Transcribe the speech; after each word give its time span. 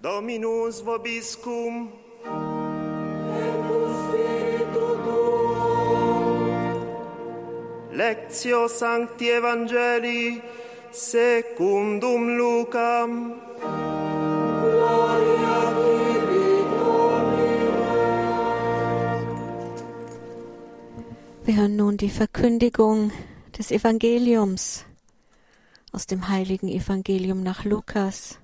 Dominus 0.00 0.86
vobiscum. 0.86 1.88
Lectio 7.92 8.68
Sancti 8.68 9.30
Evangelii 9.32 10.40
secundum 10.92 12.36
Lucam. 12.38 13.32
Wir 21.44 21.56
hören 21.56 21.74
nun 21.74 21.96
die 21.96 22.10
Verkündigung 22.10 23.10
des 23.58 23.72
Evangeliums 23.72 24.84
aus 25.90 26.06
dem 26.06 26.28
heiligen 26.28 26.68
Evangelium 26.68 27.42
nach 27.42 27.64
Lukas, 27.64 28.38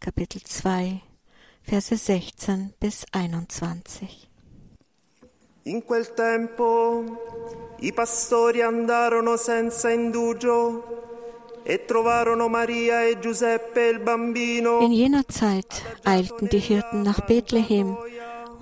Kapitel 0.00 0.40
2, 0.42 1.02
Verse 1.62 1.94
16 1.94 2.72
bis 2.80 3.04
21. 3.12 4.08
In 5.64 5.84
quel 5.84 6.14
tempo 6.14 7.04
i 7.80 7.92
pastori 7.92 8.62
andarono 8.62 9.36
senza 9.36 9.90
indugio 9.90 11.60
e 11.64 11.84
trovarono 11.84 12.48
Maria 12.48 13.04
e 13.04 13.18
Giuseppe 13.18 13.88
e 13.88 13.90
il 13.90 14.00
bambino. 14.00 14.80
In 14.80 14.92
jener 14.92 15.28
Zeit 15.28 15.82
eilten 16.04 16.48
die 16.48 16.60
Hirten 16.60 17.02
nach 17.02 17.20
Bethlehem 17.26 17.94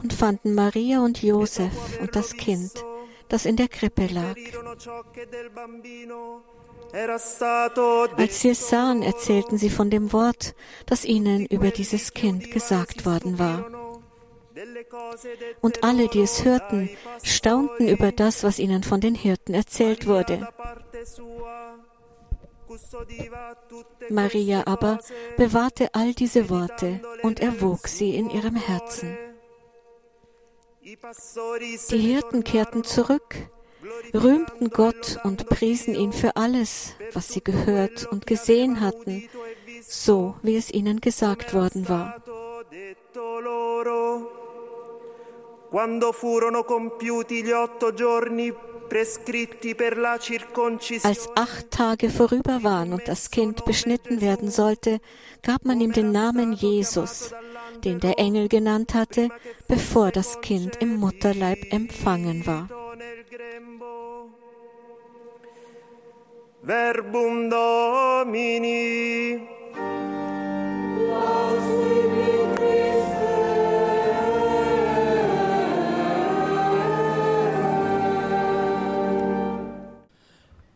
und 0.02 0.12
fanden 0.12 0.54
Maria 0.54 0.98
und 1.00 1.22
Josef 1.22 2.00
und 2.00 2.16
das 2.16 2.32
Kind, 2.32 2.72
das 3.28 3.44
in 3.44 3.54
der 3.54 3.68
Krippe 3.68 4.08
lag. 4.08 4.34
Als 6.92 8.40
sie 8.40 8.50
es 8.50 8.68
sahen, 8.68 9.02
erzählten 9.02 9.58
sie 9.58 9.70
von 9.70 9.90
dem 9.90 10.12
Wort, 10.12 10.54
das 10.86 11.04
ihnen 11.04 11.46
über 11.46 11.70
dieses 11.70 12.14
Kind 12.14 12.50
gesagt 12.50 13.04
worden 13.04 13.38
war. 13.38 13.70
Und 15.60 15.84
alle, 15.84 16.08
die 16.08 16.20
es 16.20 16.44
hörten, 16.44 16.90
staunten 17.22 17.88
über 17.88 18.10
das, 18.12 18.42
was 18.42 18.58
ihnen 18.58 18.82
von 18.82 19.00
den 19.00 19.14
Hirten 19.14 19.54
erzählt 19.54 20.06
wurde. 20.06 20.48
Maria 24.10 24.66
aber 24.66 24.98
bewahrte 25.36 25.94
all 25.94 26.12
diese 26.12 26.50
Worte 26.50 27.00
und 27.22 27.40
erwog 27.40 27.88
sie 27.88 28.14
in 28.14 28.30
ihrem 28.30 28.56
Herzen. 28.56 29.16
Die 30.82 31.98
Hirten 31.98 32.44
kehrten 32.44 32.84
zurück, 32.84 33.36
rühmten 34.14 34.70
Gott 34.70 35.18
und 35.24 35.48
priesen 35.48 35.94
ihn 35.94 36.12
für 36.12 36.36
alles, 36.36 36.94
was 37.12 37.28
sie 37.28 37.42
gehört 37.42 38.06
und 38.10 38.26
gesehen 38.26 38.80
hatten, 38.80 39.28
so 39.86 40.34
wie 40.42 40.56
es 40.56 40.70
ihnen 40.72 41.00
gesagt 41.00 41.54
worden 41.54 41.88
war. 41.88 42.16
Als 51.02 51.28
acht 51.34 51.70
Tage 51.70 52.08
vorüber 52.10 52.62
waren 52.62 52.92
und 52.94 53.06
das 53.06 53.30
Kind 53.30 53.64
beschnitten 53.66 54.20
werden 54.22 54.50
sollte, 54.50 55.00
gab 55.42 55.64
man 55.66 55.80
ihm 55.80 55.92
den 55.92 56.10
Namen 56.10 56.54
Jesus, 56.54 57.32
den 57.84 58.00
der 58.00 58.18
Engel 58.18 58.48
genannt 58.48 58.94
hatte, 58.94 59.28
bevor 59.68 60.10
das 60.10 60.40
Kind 60.40 60.76
im 60.76 60.96
Mutterleib 60.96 61.70
empfangen 61.70 62.46
war. 62.46 62.68
Verbum 66.60 67.48
Domini. 67.48 69.46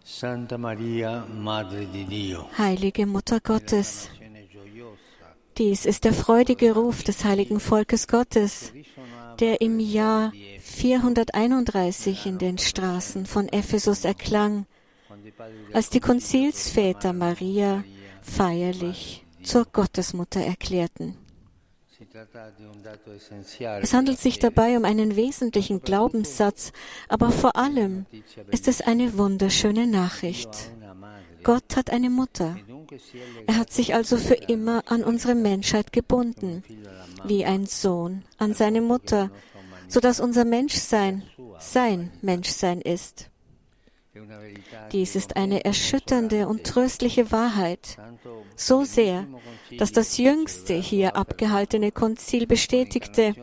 Santa 0.04 0.56
Maria, 0.56 1.26
Madre 1.28 1.91
di 1.91 2.04
Dio. 2.04 2.48
Heilige 2.56 3.06
Mutter 3.06 3.41
Gottes, 3.41 4.09
dies 5.59 5.84
ist 5.84 6.04
der 6.04 6.12
freudige 6.12 6.75
Ruf 6.75 7.03
des 7.03 7.25
heiligen 7.25 7.59
Volkes 7.59 8.06
Gottes, 8.06 8.72
der 9.41 9.60
im 9.60 9.81
Jahr 9.81 10.32
431 10.60 12.26
in 12.26 12.38
den 12.38 12.59
Straßen 12.59 13.26
von 13.26 13.48
Ephesus 13.48 14.04
erklang, 14.04 14.66
als 15.72 15.91
die 15.91 16.00
Konzilsväter 16.00 17.12
Maria 17.12 17.84
feierlich 18.22 19.25
zur 19.42 19.65
Gottesmutter 19.65 20.41
erklärten. 20.41 21.16
Es 23.81 23.94
handelt 23.94 24.19
sich 24.19 24.38
dabei 24.38 24.76
um 24.76 24.84
einen 24.84 25.16
wesentlichen 25.16 25.82
Glaubenssatz, 25.82 26.72
aber 27.09 27.31
vor 27.31 27.56
allem 27.56 28.06
ist 28.50 28.69
es 28.69 28.81
eine 28.81 29.16
wunderschöne 29.16 29.87
Nachricht. 29.87 30.72
Gott 31.44 31.76
hat 31.76 31.91
eine 31.91 32.10
Mutter. 32.10 32.56
Er 33.47 33.56
hat 33.56 33.72
sich 33.72 33.94
also 33.94 34.16
für 34.16 34.34
immer 34.34 34.82
an 34.87 35.03
unsere 35.03 35.34
Menschheit 35.34 35.92
gebunden, 35.92 36.62
wie 37.25 37.44
ein 37.44 37.66
Sohn 37.66 38.25
an 38.38 38.55
seine 38.55 38.81
Mutter, 38.81 39.31
so 39.88 40.00
dass 40.00 40.21
unser 40.21 40.44
Menschsein 40.44 41.22
sein 41.59 42.10
Menschsein 42.22 42.81
ist. 42.81 43.31
Dies 44.93 45.16
ist 45.16 45.37
eine 45.37 45.65
erschütternde 45.65 46.47
und 46.47 46.65
tröstliche 46.65 47.33
Wahrheit, 47.33 47.97
so 48.56 48.84
sehr, 48.84 49.27
dass 49.78 49.93
das 49.93 50.19
jüngste 50.19 50.75
hier 50.75 51.16
abgehaltene 51.16 51.93
Konzil 51.93 52.47
bestätigte, 52.47 53.34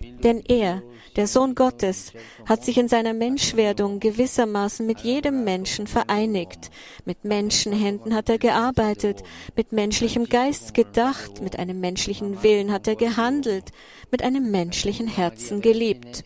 denn 0.00 0.42
er, 0.46 0.82
der 1.16 1.26
Sohn 1.26 1.54
Gottes, 1.54 2.12
hat 2.44 2.64
sich 2.64 2.76
in 2.78 2.88
seiner 2.88 3.14
Menschwerdung 3.14 4.00
gewissermaßen 4.00 4.86
mit 4.86 5.00
jedem 5.00 5.44
Menschen 5.44 5.86
vereinigt. 5.86 6.70
Mit 7.04 7.24
Menschenhänden 7.24 8.14
hat 8.14 8.28
er 8.28 8.38
gearbeitet, 8.38 9.22
mit 9.56 9.72
menschlichem 9.72 10.28
Geist 10.28 10.74
gedacht, 10.74 11.40
mit 11.40 11.58
einem 11.58 11.80
menschlichen 11.80 12.42
Willen 12.42 12.70
hat 12.70 12.86
er 12.86 12.96
gehandelt, 12.96 13.72
mit 14.10 14.22
einem 14.22 14.50
menschlichen 14.50 15.08
Herzen 15.08 15.62
geliebt. 15.62 16.24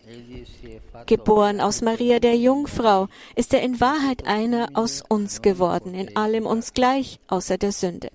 Geboren 1.06 1.60
aus 1.60 1.82
Maria 1.82 2.18
der 2.18 2.36
Jungfrau, 2.36 3.08
ist 3.36 3.54
er 3.54 3.62
in 3.62 3.80
Wahrheit 3.80 4.26
einer 4.26 4.70
aus 4.74 5.02
uns 5.08 5.42
geworden, 5.42 5.94
in 5.94 6.16
allem 6.16 6.46
uns 6.46 6.74
gleich, 6.74 7.18
außer 7.28 7.58
der 7.58 7.72
Sünde. 7.72 8.10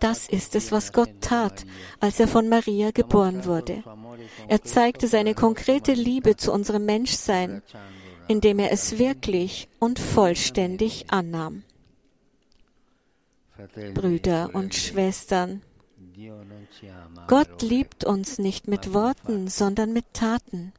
Das 0.00 0.28
ist 0.28 0.54
es, 0.54 0.72
was 0.72 0.92
Gott 0.92 1.10
tat, 1.20 1.64
als 2.00 2.20
er 2.20 2.28
von 2.28 2.48
Maria 2.48 2.90
geboren 2.90 3.44
wurde. 3.44 3.82
Er 4.48 4.62
zeigte 4.62 5.08
seine 5.08 5.34
konkrete 5.34 5.92
Liebe 5.92 6.36
zu 6.36 6.52
unserem 6.52 6.84
Menschsein, 6.84 7.62
indem 8.28 8.58
er 8.58 8.72
es 8.72 8.98
wirklich 8.98 9.68
und 9.78 9.98
vollständig 9.98 11.10
annahm. 11.10 11.64
Brüder 13.94 14.50
und 14.52 14.74
Schwestern, 14.74 15.62
Gott 17.26 17.62
liebt 17.62 18.04
uns 18.04 18.38
nicht 18.38 18.68
mit 18.68 18.92
Worten, 18.92 19.48
sondern 19.48 19.92
mit 19.92 20.12
Taten. 20.12 20.72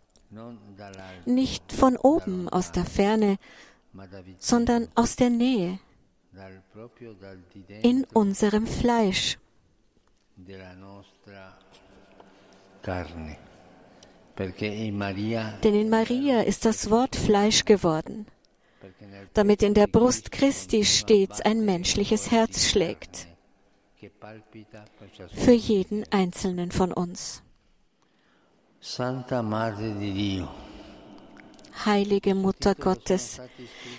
Nicht 1.26 1.72
von 1.72 1.98
oben 1.98 2.50
aus 2.50 2.72
der 2.72 2.86
Ferne, 2.86 3.38
sondern 4.38 4.90
aus 4.96 5.16
der 5.16 5.30
Nähe, 5.30 5.80
in 7.82 8.06
unserem 8.14 8.68
Fleisch. 8.68 9.38
Denn 15.64 15.74
in 15.74 15.90
Maria 15.90 16.42
ist 16.42 16.66
das 16.66 16.90
Wort 16.90 17.16
Fleisch 17.16 17.66
geworden, 17.66 18.26
damit 19.34 19.64
in 19.64 19.74
der 19.74 19.88
Brust 19.88 20.32
Christi 20.32 20.84
stets 20.84 21.42
ein 21.42 21.64
menschliches 21.64 22.32
Herz 22.32 22.66
schlägt, 22.66 23.28
für 25.34 25.54
jeden 25.54 26.04
einzelnen 26.12 26.72
von 26.72 26.92
uns. 26.92 27.42
Santa 28.82 29.42
Madre 29.42 29.96
di 29.96 30.14
Dio. 30.14 30.65
Heilige 31.84 32.36
Mutter 32.36 32.76
Gottes. 32.76 33.42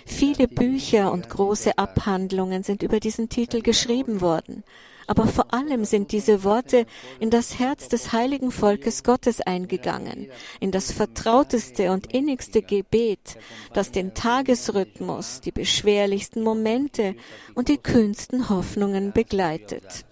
Viele 0.05 0.47
Bücher 0.47 1.11
und 1.11 1.29
große 1.29 1.77
Abhandlungen 1.77 2.63
sind 2.63 2.81
über 2.81 2.99
diesen 2.99 3.29
Titel 3.29 3.61
geschrieben 3.61 4.21
worden, 4.21 4.63
aber 5.05 5.27
vor 5.27 5.53
allem 5.53 5.85
sind 5.85 6.11
diese 6.11 6.43
Worte 6.43 6.85
in 7.19 7.29
das 7.29 7.59
Herz 7.59 7.87
des 7.87 8.11
heiligen 8.11 8.51
Volkes 8.51 9.03
Gottes 9.03 9.41
eingegangen, 9.41 10.29
in 10.59 10.71
das 10.71 10.91
vertrauteste 10.91 11.91
und 11.91 12.13
innigste 12.13 12.61
Gebet, 12.61 13.37
das 13.73 13.91
den 13.91 14.13
Tagesrhythmus, 14.13 15.41
die 15.41 15.51
beschwerlichsten 15.51 16.43
Momente 16.43 17.15
und 17.55 17.69
die 17.69 17.77
kühnsten 17.77 18.49
Hoffnungen 18.49 19.13
begleitet. 19.13 20.05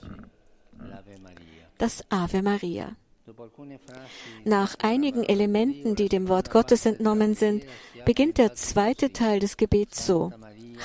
Das 1.78 2.04
Ave 2.10 2.42
Maria. 2.42 2.96
Nach 4.44 4.76
einigen 4.82 5.24
Elementen, 5.24 5.96
die 5.96 6.10
dem 6.10 6.28
Wort 6.28 6.52
Gottes 6.52 6.86
entnommen 6.86 7.36
sind, 7.36 7.66
beginnt 8.06 8.38
der 8.38 8.56
zweite 8.56 9.12
Teil 9.12 9.40
des 9.40 9.58
Gebets 9.58 10.06
so. 10.06 10.32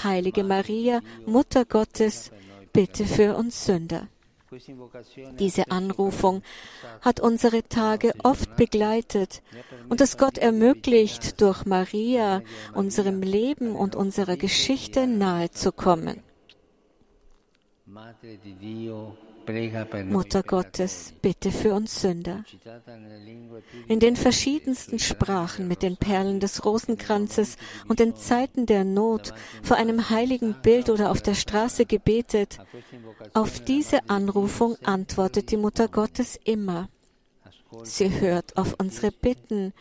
Heilige 0.03 0.45
Maria, 0.45 1.01
Mutter 1.27 1.65
Gottes, 1.65 2.31
bitte 2.73 3.05
für 3.05 3.37
uns 3.37 3.65
Sünder. 3.65 4.09
Diese 5.39 5.71
Anrufung 5.71 6.43
hat 7.03 7.21
unsere 7.21 7.63
Tage 7.63 8.13
oft 8.25 8.57
begleitet 8.57 9.43
und 9.89 10.01
es 10.01 10.17
Gott 10.17 10.39
ermöglicht, 10.39 11.41
durch 11.41 11.65
Maria 11.67 12.43
unserem 12.75 13.23
Leben 13.23 13.77
und 13.77 13.95
unserer 13.95 14.37
Geschichte 14.37 15.07
nahe 15.07 15.51
zu 15.51 15.71
kommen. 15.71 16.23
Mutter 20.05 20.43
Gottes, 20.43 21.15
bitte 21.21 21.51
für 21.51 21.75
uns 21.75 22.01
Sünder. 22.01 22.45
In 23.89 24.01
den 24.01 24.17
verschiedensten 24.17 24.99
Sprachen 24.99 25.69
mit 25.69 25.83
den 25.83 25.97
Perlen 25.97 26.41
des 26.41 26.65
Rosenkranzes 26.65 27.57
und 27.89 28.01
in 28.01 28.17
Zeiten 28.17 28.67
der 28.67 28.85
Not 28.85 29.33
vor 29.63 29.77
einem 29.77 30.11
heiligen 30.11 30.55
Bild 30.63 30.91
oder 30.91 31.11
auf 31.11 31.23
der 31.23 31.35
Straße 31.35 31.87
gebetet, 31.87 32.59
auf 33.35 33.61
diese 33.61 34.09
Anrufung 34.09 34.77
antwortet 34.85 35.51
die 35.51 35.57
Mutter 35.57 35.89
Gottes 35.89 36.39
immer. 36.45 36.89
Sie 37.85 38.21
hört 38.21 38.57
auf 38.57 38.75
unsere 38.79 39.13
Bitten, 39.13 39.73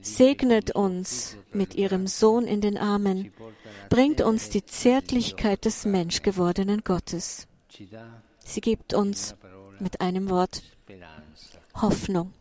segnet 0.00 0.74
uns 0.74 1.36
mit 1.52 1.74
ihrem 1.74 2.06
Sohn 2.06 2.46
in 2.46 2.60
den 2.60 2.78
Armen, 2.78 3.32
bringt 3.88 4.20
uns 4.20 4.50
die 4.50 4.64
Zärtlichkeit 4.64 5.64
des 5.64 5.84
menschgewordenen 5.84 6.82
Gottes. 6.84 7.46
Sie 8.44 8.60
gibt 8.60 8.94
uns 8.94 9.34
mit 9.80 10.00
einem 10.00 10.30
Wort 10.30 10.62
Hoffnung. 11.74 12.32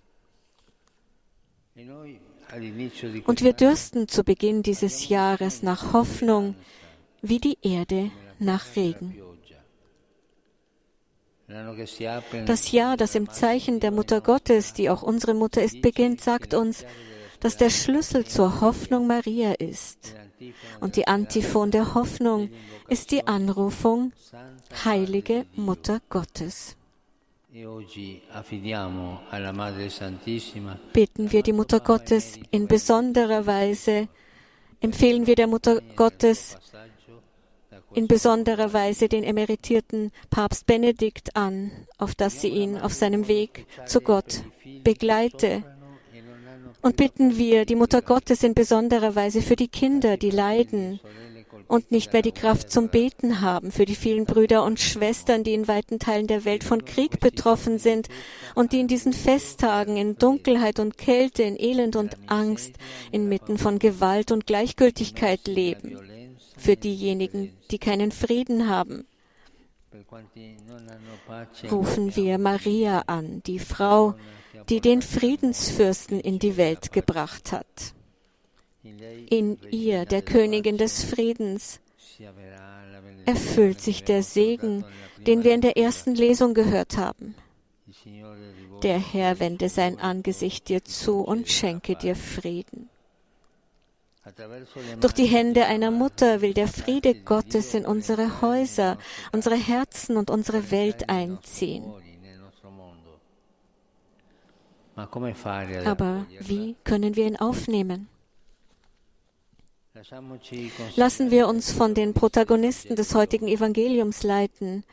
Und 3.26 3.42
wir 3.42 3.54
dürsten 3.54 4.08
zu 4.08 4.24
Beginn 4.24 4.62
dieses 4.62 5.10
Jahres 5.10 5.64
nach 5.64 5.94
Hoffnung 5.94 6.56
wie 7.22 7.40
die 7.40 7.58
Erde 7.62 8.12
nach 8.38 8.76
Regen. 8.76 9.18
Das 12.46 12.72
Jahr, 12.72 12.98
das 12.98 13.16
im 13.16 13.30
Zeichen 13.30 13.80
der 13.80 13.92
Mutter 13.92 14.22
Gottes, 14.22 14.74
die 14.74 14.90
auch 14.90 15.04
unsere 15.04 15.34
Mutter 15.34 15.64
ist, 15.64 15.82
beginnt, 15.82 16.22
sagt 16.22 16.54
uns, 16.54 16.86
dass 17.44 17.58
der 17.58 17.70
Schlüssel 17.70 18.26
zur 18.26 18.62
Hoffnung 18.62 19.06
Maria 19.06 19.52
ist. 19.52 20.16
Und 20.80 20.96
die 20.96 21.08
Antiphon 21.08 21.72
der 21.72 21.94
Hoffnung 21.94 22.50
ist 22.88 23.12
die 23.12 23.28
Anrufung 23.28 24.14
Heilige 24.86 25.46
Mutter 25.56 26.00
Gottes. 26.10 26.78
Bitten 30.94 31.32
wir 31.32 31.44
die 31.44 31.54
Mutter 31.54 31.80
Gottes 31.82 32.40
in 32.50 32.68
besonderer 32.68 33.46
Weise, 33.46 34.08
empfehlen 34.80 35.28
wir 35.28 35.36
der 35.36 35.48
Mutter 35.48 35.82
Gottes 35.98 36.58
in 37.94 38.08
besonderer 38.08 38.72
Weise 38.72 39.10
den 39.10 39.24
emeritierten 39.24 40.12
Papst 40.30 40.66
Benedikt 40.66 41.36
an, 41.36 41.72
auf 41.98 42.16
dass 42.16 42.40
sie 42.40 42.48
ihn 42.48 42.78
auf 42.78 42.94
seinem 42.94 43.28
Weg 43.28 43.68
zu 43.86 44.00
Gott 44.00 44.44
begleite. 44.84 45.64
Und 46.84 46.98
bitten 46.98 47.38
wir 47.38 47.66
die 47.66 47.76
Mutter 47.76 48.02
Gottes 48.02 48.44
in 48.44 48.54
besonderer 48.54 49.16
Weise 49.16 49.42
für 49.42 49.56
die 49.56 49.70
Kinder, 49.70 50.18
die 50.18 50.30
leiden 50.30 51.00
und 51.70 51.92
nicht 51.92 52.12
mehr 52.12 52.22
die 52.22 52.34
Kraft 52.34 52.72
zum 52.72 52.90
Beten 52.90 53.40
haben, 53.40 53.72
für 53.72 53.86
die 53.86 53.96
vielen 53.96 54.26
Brüder 54.26 54.66
und 54.66 54.82
Schwestern, 54.82 55.46
die 55.46 55.54
in 55.54 55.70
weiten 55.70 55.98
Teilen 55.98 56.28
der 56.28 56.44
Welt 56.44 56.66
von 56.66 56.84
Krieg 56.84 57.22
betroffen 57.22 57.80
sind 57.80 58.10
und 58.54 58.74
die 58.74 58.82
in 58.82 58.90
diesen 58.90 59.14
Festtagen 59.14 59.96
in 59.96 60.18
Dunkelheit 60.18 60.80
und 60.80 60.98
Kälte, 60.98 61.44
in 61.44 61.58
Elend 61.58 61.96
und 61.96 62.18
Angst, 62.28 62.74
inmitten 63.14 63.58
von 63.58 63.80
Gewalt 63.80 64.34
und 64.34 64.46
Gleichgültigkeit 64.46 65.48
leben 65.48 65.98
für 66.58 66.76
diejenigen, 66.76 67.54
die 67.72 67.80
keinen 67.80 68.12
Frieden 68.12 68.70
haben. 68.70 69.06
Rufen 71.72 72.16
wir 72.16 72.38
Maria 72.38 73.04
an, 73.08 73.42
die 73.44 73.60
Frau, 73.60 74.16
die 74.70 74.82
den 74.82 75.02
Friedensfürsten 75.02 76.20
in 76.20 76.40
die 76.40 76.58
Welt 76.58 76.92
gebracht 76.92 77.52
hat. 77.52 77.94
In 78.84 79.58
ihr, 79.72 80.06
der 80.06 80.22
Königin 80.22 80.78
des 80.78 81.04
Friedens, 81.04 81.80
erfüllt 83.26 83.82
sich 83.82 84.04
der 84.04 84.24
Segen, 84.24 84.84
den 85.26 85.44
wir 85.44 85.54
in 85.54 85.62
der 85.62 85.78
ersten 85.78 86.16
Lesung 86.16 86.54
gehört 86.54 86.98
haben. 86.98 87.36
Der 88.82 89.00
Herr 89.00 89.40
wende 89.40 89.70
sein 89.70 90.00
Angesicht 90.00 90.68
dir 90.68 90.84
zu 90.84 91.22
und 91.22 91.50
schenke 91.50 91.96
dir 91.96 92.16
Frieden. 92.16 92.90
Durch 95.02 95.14
die 95.14 95.26
Hände 95.26 95.66
einer 95.66 95.92
Mutter 95.92 96.42
will 96.42 96.54
der 96.54 96.68
Friede 96.68 97.14
Gottes 97.14 97.74
in 97.74 97.86
unsere 97.86 98.42
Häuser, 98.42 98.98
unsere 99.34 99.56
Herzen 99.56 100.16
und 100.16 100.30
unsere 100.30 100.72
Welt 100.72 101.10
einziehen. 101.10 101.84
Aber 104.96 106.26
wie 106.40 106.76
können 106.84 107.16
wir 107.16 107.28
ihn 107.28 107.38
aufnehmen? 107.38 108.08
Lassen 110.96 111.30
wir 111.30 111.48
uns 111.48 111.72
von 111.72 111.94
den 111.94 112.14
Protagonisten 112.14 112.96
des 112.96 113.14
heutigen 113.14 113.48
Evangeliums 113.48 114.24
leiten, 114.24 114.84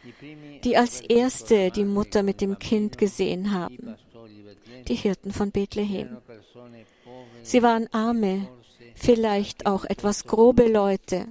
die 0.65 0.77
als 0.77 1.01
erste 1.01 1.71
die 1.71 1.85
Mutter 1.85 2.23
mit 2.23 2.41
dem 2.41 2.59
Kind 2.59 2.99
gesehen 2.99 3.53
haben, 3.53 3.97
die 4.89 4.95
Hirten 4.95 5.33
von 5.33 5.51
Bethlehem. 5.51 6.19
Sie 7.43 7.63
waren 7.63 7.89
arme, 7.93 8.49
vielleicht 9.01 9.67
auch 9.67 9.85
etwas 9.85 10.25
grobe 10.25 10.69
Leute. 10.69 11.27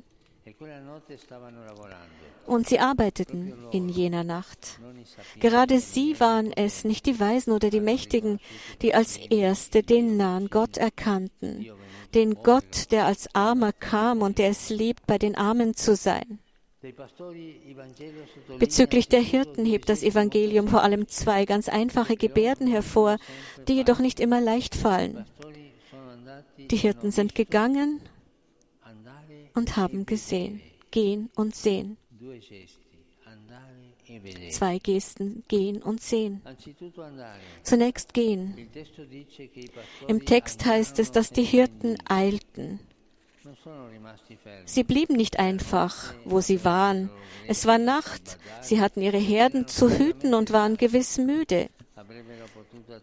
Und 2.45 2.67
sie 2.67 2.79
arbeiteten 2.79 3.53
in 3.71 3.89
jener 3.89 4.23
Nacht. 4.23 4.79
Gerade 5.39 5.79
sie 5.79 6.19
waren 6.19 6.51
es, 6.51 6.83
nicht 6.83 7.05
die 7.05 7.19
Weisen 7.19 7.51
oder 7.51 7.69
die 7.69 7.79
Mächtigen, 7.79 8.39
die 8.81 8.95
als 8.95 9.17
Erste 9.17 9.83
den 9.83 10.17
nahen 10.17 10.49
Gott 10.49 10.77
erkannten, 10.77 11.67
den 12.15 12.41
Gott, 12.41 12.91
der 12.91 13.05
als 13.05 13.33
Armer 13.35 13.71
kam 13.71 14.23
und 14.23 14.39
der 14.39 14.49
es 14.49 14.69
liebt, 14.69 15.05
bei 15.05 15.19
den 15.19 15.35
Armen 15.35 15.75
zu 15.75 15.95
sein. 15.95 16.39
Bezüglich 18.57 19.09
der 19.09 19.19
Hirten 19.19 19.65
hebt 19.65 19.89
das 19.89 20.01
Evangelium 20.01 20.69
vor 20.69 20.81
allem 20.81 21.07
zwei 21.07 21.45
ganz 21.45 21.67
einfache 21.67 22.15
Gebärden 22.15 22.67
hervor, 22.67 23.17
die 23.67 23.73
jedoch 23.73 23.99
nicht 23.99 24.19
immer 24.19 24.39
leicht 24.39 24.75
fallen. 24.75 25.25
Die 26.57 26.77
Hirten 26.77 27.11
sind 27.11 27.35
gegangen 27.35 28.01
und 29.53 29.77
haben 29.77 30.05
gesehen. 30.05 30.61
Gehen 30.91 31.29
und 31.35 31.55
sehen. 31.55 31.97
Zwei 34.49 34.79
Gesten, 34.79 35.43
gehen 35.47 35.81
und 35.81 36.01
sehen. 36.01 36.41
Zunächst 37.63 38.13
gehen. 38.13 38.69
Im 40.07 40.25
Text 40.25 40.65
heißt 40.65 40.97
es, 40.99 41.11
dass 41.11 41.29
die 41.29 41.43
Hirten 41.43 41.97
eilten. 42.07 42.79
Sie 44.65 44.83
blieben 44.83 45.15
nicht 45.15 45.39
einfach, 45.39 46.13
wo 46.25 46.41
sie 46.41 46.65
waren. 46.65 47.09
Es 47.47 47.65
war 47.65 47.77
Nacht. 47.77 48.37
Sie 48.61 48.81
hatten 48.81 49.01
ihre 49.01 49.17
Herden 49.17 49.67
zu 49.67 49.89
hüten 49.89 50.33
und 50.33 50.51
waren 50.51 50.77
gewiss 50.77 51.17
müde. 51.17 51.69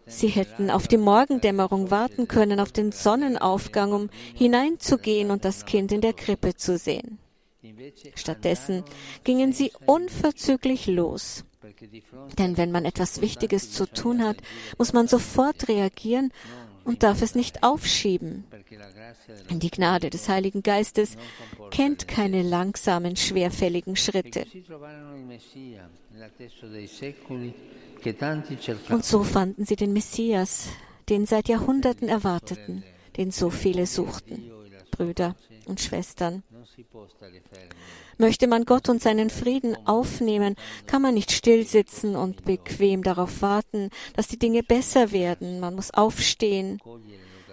Sie 0.06 0.28
hätten 0.28 0.70
auf 0.70 0.88
die 0.88 0.96
Morgendämmerung 0.96 1.90
warten 1.90 2.28
können, 2.28 2.60
auf 2.60 2.72
den 2.72 2.92
Sonnenaufgang, 2.92 3.92
um 3.92 4.10
hineinzugehen 4.34 5.30
und 5.30 5.44
das 5.44 5.66
Kind 5.66 5.92
in 5.92 6.00
der 6.00 6.12
Krippe 6.12 6.56
zu 6.56 6.78
sehen. 6.78 7.18
Stattdessen 8.14 8.84
gingen 9.24 9.52
sie 9.52 9.72
unverzüglich 9.86 10.86
los. 10.86 11.44
Denn 12.38 12.56
wenn 12.56 12.70
man 12.70 12.84
etwas 12.84 13.20
Wichtiges 13.20 13.72
zu 13.72 13.86
tun 13.86 14.22
hat, 14.22 14.36
muss 14.78 14.92
man 14.92 15.08
sofort 15.08 15.68
reagieren 15.68 16.32
und 16.84 17.02
darf 17.02 17.22
es 17.22 17.34
nicht 17.34 17.62
aufschieben. 17.62 18.44
Die 19.50 19.70
Gnade 19.70 20.10
des 20.10 20.28
Heiligen 20.28 20.62
Geistes 20.62 21.16
kennt 21.70 22.08
keine 22.08 22.42
langsamen, 22.42 23.16
schwerfälligen 23.16 23.96
Schritte. 23.96 24.44
Und 28.90 29.04
so 29.04 29.22
fanden 29.22 29.64
sie 29.64 29.76
den 29.76 29.92
Messias, 29.92 30.68
den 31.08 31.26
seit 31.26 31.48
Jahrhunderten 31.48 32.08
erwarteten, 32.08 32.82
den 33.16 33.30
so 33.30 33.50
viele 33.50 33.86
suchten, 33.86 34.50
Brüder 34.90 35.36
und 35.66 35.80
Schwestern. 35.80 36.42
Möchte 38.18 38.46
man 38.46 38.64
Gott 38.64 38.88
und 38.88 39.02
seinen 39.02 39.30
Frieden 39.30 39.76
aufnehmen, 39.86 40.56
kann 40.86 41.02
man 41.02 41.14
nicht 41.14 41.32
stillsitzen 41.32 42.16
und 42.16 42.44
bequem 42.44 43.02
darauf 43.02 43.42
warten, 43.42 43.90
dass 44.14 44.28
die 44.28 44.38
Dinge 44.38 44.62
besser 44.62 45.12
werden. 45.12 45.60
Man 45.60 45.74
muss 45.74 45.92
aufstehen, 45.92 46.80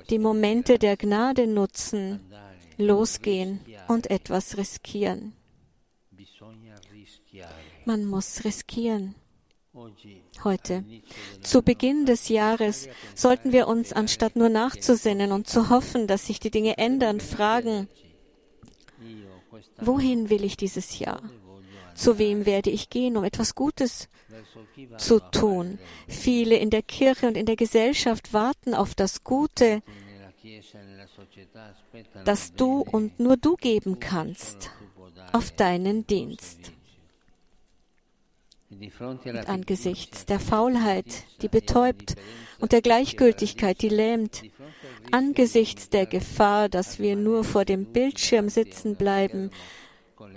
die 0.09 0.19
Momente 0.19 0.79
der 0.79 0.97
Gnade 0.97 1.47
nutzen, 1.47 2.19
losgehen 2.77 3.59
und 3.87 4.09
etwas 4.09 4.57
riskieren. 4.57 5.33
Man 7.85 8.05
muss 8.05 8.43
riskieren. 8.43 9.15
Heute, 10.43 10.83
zu 11.41 11.63
Beginn 11.63 12.05
des 12.05 12.29
Jahres, 12.29 12.89
sollten 13.15 13.51
wir 13.51 13.67
uns, 13.67 13.91
anstatt 13.91 14.35
nur 14.35 14.49
nachzusinnen 14.49 15.31
und 15.31 15.47
zu 15.47 15.69
hoffen, 15.69 16.05
dass 16.05 16.27
sich 16.27 16.39
die 16.39 16.51
Dinge 16.51 16.77
ändern, 16.77 17.19
fragen, 17.19 17.87
wohin 19.77 20.29
will 20.29 20.43
ich 20.43 20.57
dieses 20.57 20.99
Jahr? 20.99 21.23
Zu 21.95 22.17
wem 22.17 22.45
werde 22.45 22.69
ich 22.69 22.89
gehen, 22.89 23.17
um 23.17 23.23
etwas 23.23 23.55
Gutes 23.55 24.07
zu 24.97 25.19
tun? 25.19 25.79
Viele 26.07 26.55
in 26.55 26.69
der 26.69 26.81
Kirche 26.81 27.27
und 27.27 27.37
in 27.37 27.45
der 27.45 27.55
Gesellschaft 27.55 28.33
warten 28.33 28.73
auf 28.73 28.95
das 28.95 29.23
Gute, 29.23 29.81
das 32.25 32.53
du 32.53 32.79
und 32.79 33.19
nur 33.19 33.37
du 33.37 33.55
geben 33.55 33.99
kannst, 33.99 34.71
auf 35.31 35.51
deinen 35.51 36.05
Dienst. 36.07 36.71
Und 38.69 39.49
angesichts 39.49 40.25
der 40.25 40.39
Faulheit, 40.39 41.05
die 41.41 41.47
betäubt, 41.47 42.15
und 42.59 42.71
der 42.71 42.81
Gleichgültigkeit, 42.81 43.81
die 43.81 43.89
lähmt, 43.89 44.43
angesichts 45.11 45.89
der 45.89 46.05
Gefahr, 46.05 46.69
dass 46.69 46.97
wir 46.97 47.15
nur 47.15 47.43
vor 47.43 47.65
dem 47.65 47.85
Bildschirm 47.85 48.49
sitzen 48.49 48.95
bleiben, 48.95 49.51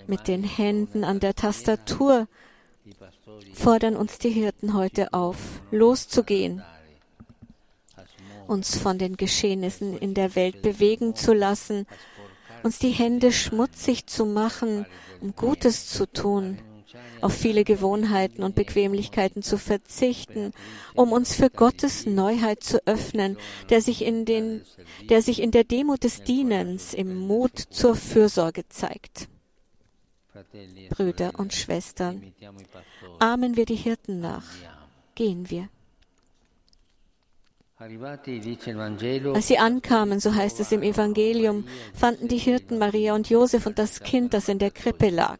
mit 0.07 0.29
den 0.29 0.45
Händen 0.45 1.05
an 1.05 1.21
der 1.21 1.35
Tastatur, 1.35 2.29
fordern 3.55 3.97
uns 3.97 4.19
die 4.19 4.31
Hirten 4.31 4.75
heute 4.75 5.13
auf, 5.13 5.37
loszugehen, 5.71 6.63
uns 8.47 8.79
von 8.79 8.99
den 8.99 9.17
Geschehnissen 9.17 9.99
in 9.99 10.15
der 10.15 10.37
Welt 10.37 10.63
bewegen 10.63 11.15
zu 11.15 11.33
lassen, 11.33 11.87
uns 12.63 12.79
die 12.79 12.91
Hände 12.91 13.33
schmutzig 13.33 14.07
zu 14.07 14.25
machen, 14.25 14.87
um 15.21 15.35
Gutes 15.35 15.89
zu 15.89 16.07
tun, 16.07 16.59
auf 17.21 17.33
viele 17.33 17.65
Gewohnheiten 17.65 18.43
und 18.43 18.55
Bequemlichkeiten 18.55 19.43
zu 19.43 19.59
verzichten, 19.59 20.53
um 20.95 21.13
uns 21.13 21.35
für 21.35 21.51
Gottes 21.51 22.07
Neuheit 22.07 22.63
zu 22.63 22.85
öffnen, 22.87 23.37
der 23.71 23.81
sich 23.81 24.05
in, 24.05 24.25
den, 24.25 24.63
der, 25.09 25.23
sich 25.23 25.43
in 25.43 25.51
der 25.51 25.65
Demut 25.65 26.05
des 26.05 26.23
Dienens, 26.23 26.95
im 26.95 27.17
Mut 27.17 27.59
zur 27.59 27.97
Fürsorge 27.97 28.69
zeigt. 28.69 29.29
Brüder 30.91 31.33
und 31.37 31.53
Schwestern, 31.53 32.33
ahmen 33.19 33.57
wir 33.57 33.65
die 33.65 33.77
Hirten 33.77 34.21
nach. 34.21 34.45
Gehen 35.15 35.49
wir. 35.51 35.69
Als 37.79 39.49
sie 39.49 39.59
ankamen, 39.59 40.21
so 40.21 40.35
heißt 40.35 40.61
es 40.61 40.73
im 40.73 40.83
Evangelium, 40.83 41.67
fanden 41.95 42.29
die 42.29 42.39
Hirten 42.39 42.79
Maria 42.79 43.15
und 43.15 43.29
Josef 43.29 43.67
und 43.67 43.79
das 43.79 44.01
Kind, 44.01 44.33
das 44.33 44.49
in 44.49 44.59
der 44.59 44.71
Krippe 44.71 45.11
lag. 45.11 45.39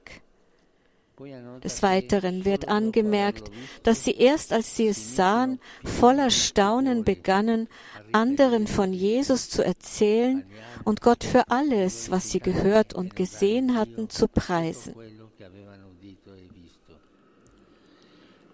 Des 1.65 1.83
Weiteren 1.83 2.45
wird 2.45 2.69
angemerkt, 2.69 3.51
dass 3.83 4.05
sie 4.05 4.13
erst 4.13 4.53
als 4.53 4.77
sie 4.77 4.89
es 4.89 5.17
sahen, 5.17 5.61
voller 5.83 6.29
Staunen 6.31 7.05
begannen, 7.05 7.69
anderen 8.13 8.67
von 8.67 8.93
Jesus 8.93 9.49
zu 9.49 9.65
erzählen 9.65 10.45
und 10.85 11.01
Gott 11.01 11.25
für 11.25 11.49
alles, 11.49 12.11
was 12.11 12.31
sie 12.31 12.41
gehört 12.41 12.93
und 12.93 13.17
gesehen 13.17 13.79
hatten, 13.79 14.11
zu 14.11 14.29
preisen. 14.29 14.95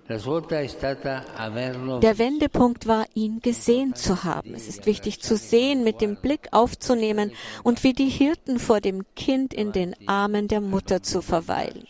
Der 0.08 0.18
Wendepunkt 2.18 2.86
war, 2.86 3.06
ihn 3.14 3.40
gesehen 3.40 3.94
zu 3.96 4.22
haben. 4.24 4.54
Es 4.54 4.68
ist 4.68 4.86
wichtig 4.86 5.20
zu 5.20 5.36
sehen, 5.36 5.82
mit 5.82 6.00
dem 6.00 6.16
Blick 6.16 6.48
aufzunehmen 6.52 7.32
und 7.64 7.82
wie 7.82 7.92
die 7.92 8.08
Hirten 8.08 8.60
vor 8.60 8.80
dem 8.80 9.04
Kind 9.16 9.52
in 9.52 9.72
den 9.72 9.96
Armen 10.06 10.46
der 10.48 10.60
Mutter 10.60 11.02
zu 11.02 11.22
verweilen 11.22 11.88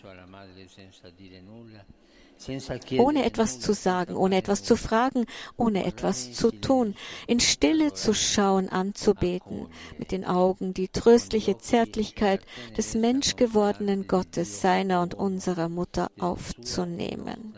ohne 2.99 3.25
etwas 3.25 3.61
zu 3.61 3.73
sagen, 3.73 4.17
ohne 4.17 4.37
etwas 4.37 4.63
zu 4.65 4.77
fragen, 4.77 5.27
ohne 5.57 5.85
etwas 5.85 6.33
zu 6.33 6.51
tun, 6.51 6.95
in 7.27 7.41
Stille 7.41 7.93
zu 7.93 8.15
schauen, 8.15 8.69
anzubeten, 8.69 9.69
mit 9.99 10.11
den 10.13 10.25
Augen 10.25 10.75
die 10.75 10.89
tröstliche 10.89 11.59
Zärtlichkeit 11.59 12.41
des 12.77 12.95
menschgewordenen 12.95 14.09
Gottes, 14.09 14.61
seiner 14.61 15.03
und 15.03 15.15
unserer 15.15 15.69
Mutter 15.69 16.11
aufzunehmen. 16.19 17.55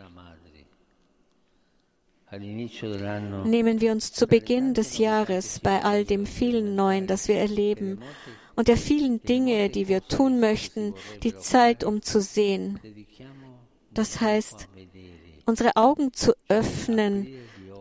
Nehmen 3.45 3.81
wir 3.81 3.93
uns 3.93 4.13
zu 4.13 4.27
Beginn 4.27 4.75
des 4.75 4.99
Jahres 4.99 5.61
bei 5.61 5.85
all 5.85 6.05
dem 6.05 6.27
vielen 6.27 6.75
Neuen, 6.75 7.07
das 7.07 7.29
wir 7.29 7.37
erleben, 7.37 8.01
und 8.57 8.69
der 8.69 8.77
vielen 8.77 9.23
Dinge, 9.23 9.69
die 9.71 9.89
wir 9.89 10.07
tun 10.07 10.41
möchten, 10.41 10.95
die 11.23 11.37
Zeit, 11.37 11.85
um 11.85 12.03
zu 12.03 12.21
sehen. 12.21 12.81
Das 13.93 14.21
heißt, 14.21 14.69
unsere 15.47 15.77
Augen 15.77 16.13
zu 16.13 16.33
öffnen 16.49 17.29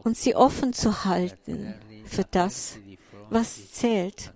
und 0.04 0.18
sie 0.18 0.36
offen 0.36 0.74
zu 0.74 1.06
halten 1.06 1.74
für 2.06 2.26
das, 2.30 2.78
was 3.30 3.72
zählt, 3.72 4.34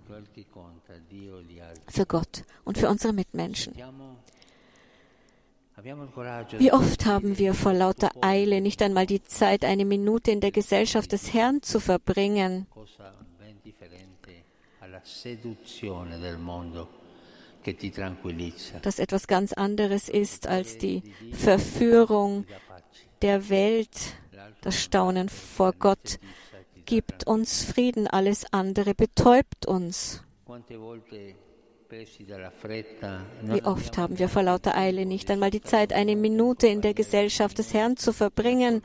für 1.88 2.06
Gott 2.06 2.44
und 2.64 2.78
für 2.78 2.88
unsere 2.88 3.12
Mitmenschen. 3.12 3.74
Wie 6.58 6.72
oft 6.72 7.06
haben 7.06 7.38
wir 7.38 7.54
vor 7.54 7.72
lauter 7.72 8.10
Eile 8.20 8.60
nicht 8.60 8.82
einmal 8.82 9.06
die 9.06 9.22
Zeit, 9.22 9.64
eine 9.64 9.84
Minute 9.84 10.32
in 10.32 10.40
der 10.40 10.50
Gesellschaft 10.50 11.12
des 11.12 11.32
Herrn 11.32 11.62
zu 11.62 11.78
verbringen? 11.78 12.66
Das 18.82 18.98
etwas 18.98 19.26
ganz 19.26 19.52
anderes 19.52 20.08
ist 20.08 20.46
als 20.46 20.78
die 20.78 21.02
Verführung 21.32 22.46
der 23.22 23.48
Welt, 23.48 24.14
das 24.60 24.80
Staunen 24.80 25.28
vor 25.28 25.72
Gott 25.72 26.18
gibt 26.88 27.26
uns 27.26 27.64
Frieden, 27.64 28.06
alles 28.06 28.46
andere 28.50 28.94
betäubt 28.94 29.66
uns. 29.66 30.22
Wie 33.42 33.62
oft 33.62 33.98
haben 33.98 34.18
wir 34.18 34.28
vor 34.28 34.42
lauter 34.42 34.76
Eile 34.76 35.04
nicht 35.04 35.30
einmal 35.30 35.50
die 35.50 35.60
Zeit, 35.60 35.92
eine 35.92 36.16
Minute 36.16 36.66
in 36.66 36.80
der 36.80 36.94
Gesellschaft 36.94 37.58
des 37.58 37.74
Herrn 37.74 37.98
zu 37.98 38.14
verbringen, 38.14 38.82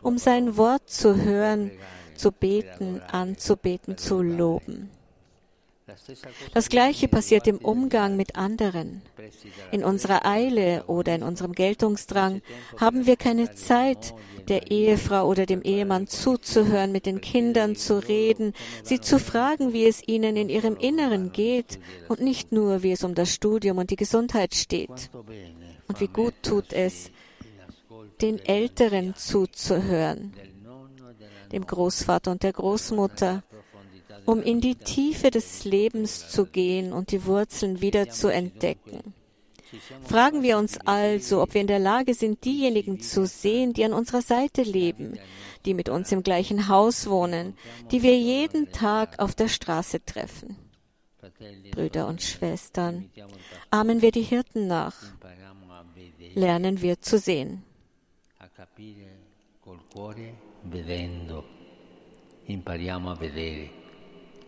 um 0.00 0.16
sein 0.16 0.56
Wort 0.56 0.88
zu 0.88 1.22
hören, 1.22 1.70
zu 2.14 2.32
beten, 2.32 3.00
anzubeten, 3.02 3.98
zu 3.98 4.22
loben. 4.22 4.90
Das 6.54 6.68
Gleiche 6.68 7.08
passiert 7.08 7.46
im 7.46 7.58
Umgang 7.58 8.16
mit 8.16 8.36
anderen. 8.36 9.02
In 9.70 9.84
unserer 9.84 10.26
Eile 10.26 10.84
oder 10.86 11.14
in 11.14 11.22
unserem 11.22 11.52
Geltungsdrang 11.52 12.42
haben 12.78 13.06
wir 13.06 13.16
keine 13.16 13.54
Zeit, 13.54 14.14
der 14.48 14.70
Ehefrau 14.70 15.26
oder 15.26 15.46
dem 15.46 15.62
Ehemann 15.62 16.06
zuzuhören, 16.06 16.92
mit 16.92 17.06
den 17.06 17.20
Kindern 17.20 17.76
zu 17.76 17.98
reden, 17.98 18.52
sie 18.82 19.00
zu 19.00 19.18
fragen, 19.18 19.72
wie 19.72 19.86
es 19.86 20.06
ihnen 20.06 20.36
in 20.36 20.48
ihrem 20.48 20.76
Inneren 20.76 21.32
geht 21.32 21.78
und 22.08 22.20
nicht 22.20 22.52
nur, 22.52 22.82
wie 22.82 22.92
es 22.92 23.04
um 23.04 23.14
das 23.14 23.32
Studium 23.32 23.78
und 23.78 23.90
die 23.90 23.96
Gesundheit 23.96 24.54
steht. 24.54 25.10
Und 25.88 26.00
wie 26.00 26.08
gut 26.08 26.34
tut 26.42 26.72
es, 26.72 27.10
den 28.20 28.38
Älteren 28.38 29.14
zuzuhören, 29.16 30.32
dem 31.50 31.66
Großvater 31.66 32.30
und 32.30 32.42
der 32.42 32.52
Großmutter, 32.52 33.42
um 34.26 34.42
in 34.42 34.60
die 34.60 34.76
Tiefe 34.76 35.30
des 35.30 35.64
Lebens 35.64 36.28
zu 36.28 36.46
gehen 36.46 36.92
und 36.92 37.10
die 37.10 37.24
Wurzeln 37.26 37.80
wieder 37.80 38.08
zu 38.08 38.28
entdecken. 38.28 39.14
Fragen 40.04 40.42
wir 40.42 40.58
uns 40.58 40.78
also, 40.78 41.40
ob 41.40 41.54
wir 41.54 41.62
in 41.62 41.66
der 41.66 41.78
Lage 41.78 42.12
sind, 42.14 42.44
diejenigen 42.44 43.00
zu 43.00 43.26
sehen, 43.26 43.72
die 43.72 43.84
an 43.84 43.94
unserer 43.94 44.20
Seite 44.20 44.62
leben, 44.62 45.18
die 45.64 45.72
mit 45.72 45.88
uns 45.88 46.12
im 46.12 46.22
gleichen 46.22 46.68
Haus 46.68 47.08
wohnen, 47.08 47.56
die 47.90 48.02
wir 48.02 48.18
jeden 48.18 48.70
Tag 48.72 49.18
auf 49.18 49.34
der 49.34 49.48
Straße 49.48 50.04
treffen. 50.04 50.56
Brüder 51.70 52.06
und 52.06 52.20
Schwestern, 52.20 53.10
ahmen 53.70 54.02
wir 54.02 54.12
die 54.12 54.22
Hirten 54.22 54.66
nach, 54.66 54.96
lernen 56.34 56.82
wir 56.82 57.00
zu 57.00 57.18
sehen. 57.18 57.62
Impariamo 62.44 63.08
a 63.08 63.14
vedere 63.14 63.81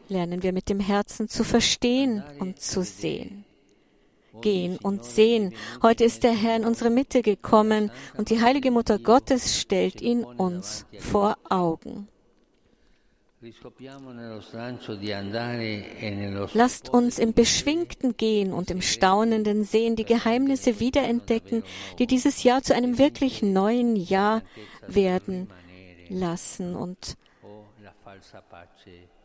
lernen 0.09 0.43
wir 0.43 0.53
mit 0.53 0.69
dem 0.69 0.81
Herzen 0.81 1.29
zu 1.29 1.45
verstehen 1.45 2.23
und 2.39 2.61
zu 2.61 2.83
sehen. 2.83 3.45
Gehen 4.41 4.79
und 4.79 5.05
sehen. 5.05 5.55
Heute 5.83 6.05
ist 6.05 6.25
der 6.25 6.33
Herr 6.33 6.57
in 6.57 6.65
unsere 6.65 6.91
Mitte 6.91 7.23
gekommen 7.23 7.91
und 8.17 8.31
die 8.31 8.41
heilige 8.41 8.71
Mutter 8.71 8.99
Gottes 8.99 9.61
stellt 9.61 10.01
ihn 10.01 10.25
uns 10.25 10.87
vor 10.99 11.37
Augen. 11.49 12.09
Lasst 16.55 16.89
uns 16.89 17.19
im 17.19 17.35
beschwingten 17.35 18.17
Gehen 18.17 18.53
und 18.55 18.71
im 18.71 18.81
staunenden 18.81 19.65
Sehen 19.65 19.97
die 19.97 20.07
Geheimnisse 20.07 20.81
wiederentdecken, 20.81 21.63
die 21.99 22.07
dieses 22.07 22.43
Jahr 22.43 22.63
zu 22.63 22.75
einem 22.75 22.97
wirklich 22.97 23.43
neuen 23.43 23.97
Jahr 23.97 24.43
werden 24.87 25.49
lassen 26.09 26.75
und 26.75 27.17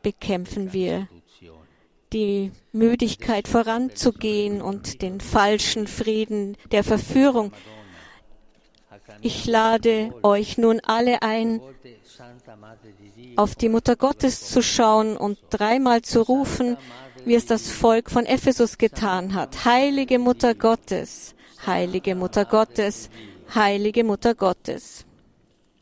bekämpfen 0.01 0.73
wir 0.73 1.07
die 2.13 2.51
Müdigkeit 2.71 3.47
voranzugehen 3.47 4.61
und 4.61 5.01
den 5.01 5.21
falschen 5.21 5.87
Frieden 5.87 6.57
der 6.71 6.83
Verführung. 6.83 7.51
Ich 9.21 9.45
lade 9.45 10.13
euch 10.23 10.57
nun 10.57 10.79
alle 10.81 11.21
ein, 11.21 11.61
auf 13.35 13.55
die 13.55 13.69
Mutter 13.69 13.95
Gottes 13.95 14.49
zu 14.49 14.61
schauen 14.61 15.17
und 15.17 15.37
dreimal 15.49 16.01
zu 16.01 16.21
rufen, 16.21 16.77
wie 17.25 17.35
es 17.35 17.45
das 17.45 17.69
Volk 17.69 18.09
von 18.09 18.25
Ephesus 18.25 18.77
getan 18.77 19.33
hat. 19.33 19.65
Heilige 19.65 20.19
Mutter 20.19 20.55
Gottes, 20.55 21.35
heilige 21.65 22.15
Mutter 22.15 22.45
Gottes, 22.45 23.09
heilige 23.53 24.03
Mutter 24.03 24.35
Gottes. 24.35 25.05